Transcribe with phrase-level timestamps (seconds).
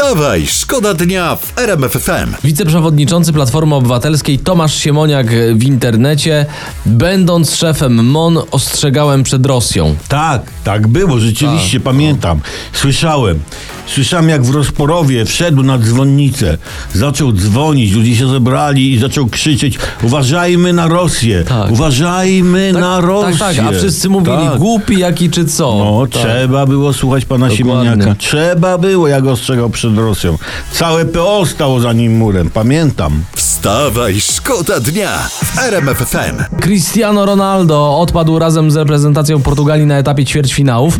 [0.00, 2.34] Wstawaj, szkoda dnia w RMF FM.
[2.44, 6.46] Wiceprzewodniczący Platformy Obywatelskiej Tomasz Siemoniak w internecie,
[6.86, 9.96] będąc szefem MON, ostrzegałem przed Rosją.
[10.08, 12.40] Tak, tak było, rzeczywiście pamiętam.
[12.72, 13.40] Słyszałem.
[13.86, 16.58] Słyszałem, jak w Rozporowie wszedł na dzwonnicę,
[16.94, 21.44] zaczął dzwonić, ludzie się zebrali i zaczął krzyczeć: Uważajmy na Rosję!
[21.44, 21.70] Tak.
[21.70, 23.38] Uważajmy na Rosję!
[23.38, 24.58] Tak, tak, a wszyscy mówili Tak.
[24.58, 25.78] głupi jaki czy co.
[25.78, 26.22] No, tak.
[26.22, 27.56] trzeba było słuchać pana Dokładnie.
[27.56, 28.14] Siemoniaka.
[28.14, 30.38] Trzeba było, jak ostrzegał przed Rosją.
[30.72, 33.24] Całe PO stało za nim murem, pamiętam.
[33.36, 36.60] Wstawaj, szkoda dnia w RMF FM.
[36.60, 40.98] Cristiano Ronaldo odpadł razem z reprezentacją Portugalii na etapie ćwierćfinałów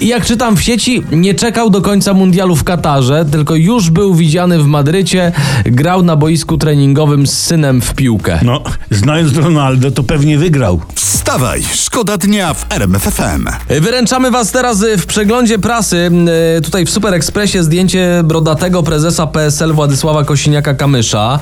[0.00, 4.14] i jak czytam w sieci, nie czekał do końca mundialu w Katarze, tylko już był
[4.14, 5.32] widziany w Madrycie,
[5.64, 8.38] grał na boisku treningowym z synem w piłkę.
[8.42, 10.80] No, znając Ronaldo, to pewnie wygrał.
[10.94, 13.48] Wstawaj, szkoda dnia w RMF FM.
[13.80, 16.10] Wyręczamy Was teraz y, w przeglądzie prasy.
[16.58, 21.38] y, Tutaj w Super Expressie zdjęcie brodatego prezesa PSL Władysława Kosiniaka-Kamysza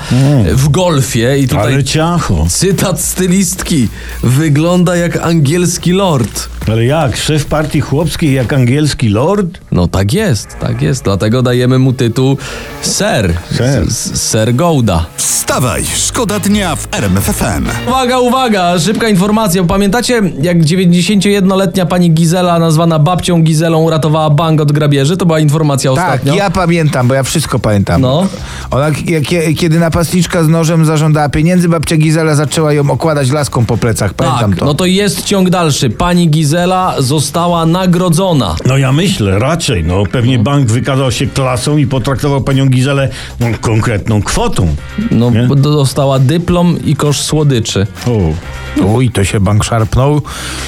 [0.47, 2.47] y, w golfie i tutaj Ale ciacho.
[2.51, 3.89] Cytat stylistki.
[4.23, 6.49] Wygląda jak angielski lord.
[6.69, 7.17] Ale jak?
[7.17, 9.59] Szef partii chłopskiej jak angielski lord?
[9.73, 11.05] No tak jest, tak jest.
[11.05, 12.37] Dlatego dajemy mu tytuł
[12.83, 13.35] Sir.
[13.57, 13.83] Sir.
[13.89, 15.07] S- Sir Gouda.
[15.51, 17.89] Wstawaj, szkoda dnia w RMF FM.
[17.89, 19.65] Uwaga, uwaga, szybka informacja.
[19.65, 25.17] Pamiętacie, jak 91-letnia pani Gizela, nazwana babcią Gizelą, uratowała bank od grabieży?
[25.17, 26.35] To była informacja Tak, ostatnio.
[26.35, 28.01] ja pamiętam, bo ja wszystko pamiętam.
[28.01, 28.27] No.
[28.71, 29.25] Ona, jak,
[29.57, 34.15] kiedy napastniczka z nożem zażądała pieniędzy, babcia Gizela zaczęła ją okładać laską po plecach.
[34.15, 34.65] Pamiętam Tak, to.
[34.67, 35.91] no to jest ciąg dalszy.
[35.91, 38.57] Pani Gizela została nagrodzona.
[38.67, 39.85] No ja myślę, raczej.
[39.85, 43.09] No pewnie bank wykazał się klasą i potraktował panią Gizelę
[43.41, 44.75] no, konkretną kwotą.
[45.11, 45.40] No, Nie?
[45.49, 47.87] Bo dostała dyplom i kosz słodyczy.
[48.07, 48.35] O.
[48.85, 50.23] Uj, to się bank szarpnął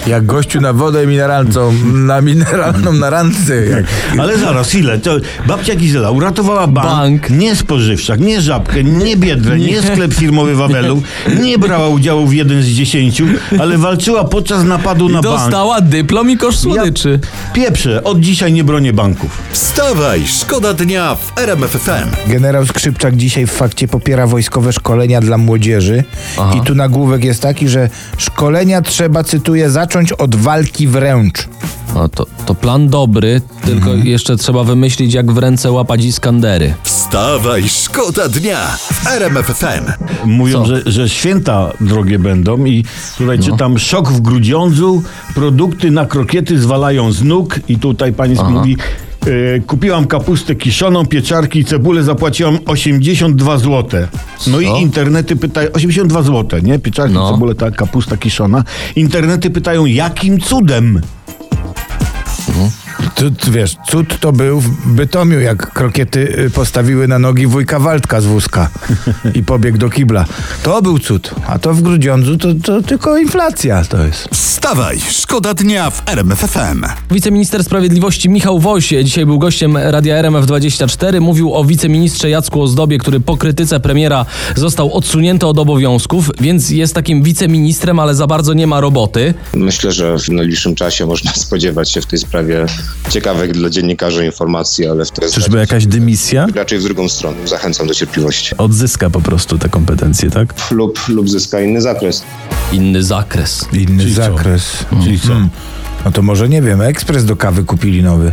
[0.06, 3.67] jak gościu na wodę mineralną, na mineralną na randce.
[3.67, 3.84] Jak...
[4.19, 4.98] Ale zaraz, ile?
[4.98, 7.31] To babcia Gizela uratowała bank, Bank.
[7.31, 11.03] nie spożywczak, nie żabkę, nie biedrę, nie, sklep firmowy Wawelu,
[11.41, 13.25] nie brała udziału w jeden z dziesięciu,
[13.61, 15.36] ale walczyła podczas napadu na bank.
[15.36, 17.20] Dostała dyplom i kosz słodyczy.
[17.52, 19.39] Pieprze, od dzisiaj nie bronię banków.
[19.52, 22.30] Wstawaj, szkoda dnia w RMF FM.
[22.30, 26.05] Generał Skrzypczak dzisiaj w fakcie popiera wojskowe szkolenia dla młodzieży.
[26.39, 26.55] Aha.
[26.56, 31.48] I tu nagłówek jest taki, że szkolenia trzeba, cytuję, zacząć od walki wręcz.
[31.95, 34.06] No to, to plan dobry, tylko Mhm.
[34.06, 36.74] jeszcze trzeba wymyślić, jak w ręce łapać Iskandery.
[36.83, 40.05] Wstawaj, szkoda dnia w RMF FM.
[40.24, 42.84] Mówią, że, że święta drogie będą i
[43.18, 45.02] tutaj czytam szok w Grudziądzu,
[45.34, 48.77] produkty na krokiety zwalają z nóg i tutaj pani mówi
[49.67, 54.01] kupiłam kapustę kiszoną, pieczarki i cebulę, zapłaciłam 82 zł.
[54.47, 54.61] No Co?
[54.61, 56.79] i internety pytają, 82 zł, nie?
[56.79, 57.33] Pieczarki, No.
[57.33, 58.65] cebulę, ta kapusta kiszona.
[58.97, 61.01] Internety pytają, jakim cudem?
[63.23, 68.21] Cud, wiesz, cud to był w Bytomiu, jak krokiety y, postawiły na nogi wujka Waldka
[68.21, 68.71] z wózka
[69.35, 70.25] i pobiegł do kibla.
[70.63, 74.29] To był cud, a to w Grudziądzu to, to tylko inflacja to jest.
[74.33, 76.85] Wstawaj, szkoda dnia w RMF FM.
[77.11, 81.21] Wiceminister Sprawiedliwości Michał Woś dzisiaj był gościem Radia RMF24.
[81.21, 86.95] Mówił o wiceministrze Jacku Ozdobie, który po krytyce premiera został odsunięty od obowiązków, więc jest
[86.95, 89.35] takim wiceministrem, ale za bardzo nie ma roboty.
[89.55, 92.67] Myślę, że w najbliższym czasie można spodziewać się w tej sprawie
[93.12, 96.46] ciekawych dla dziennikarzy informacji, ale w tej Czyżby jakaś dymisja?
[96.55, 97.36] raczej w drugą stronę.
[97.48, 98.56] Zachęcam do cierpliwości.
[98.56, 100.55] Odzyska po prostu te kompetencje, tak?
[100.70, 102.23] Lub, lub zyska inny zakres.
[102.73, 103.64] Inny zakres.
[103.73, 104.23] Inny Czyli co?
[104.23, 104.73] zakres.
[105.05, 105.33] Czyli co?
[106.05, 108.33] No to może nie wiem, ekspres do kawy kupili nowy.